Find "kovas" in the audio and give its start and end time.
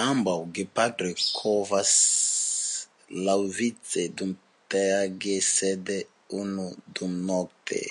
1.38-1.92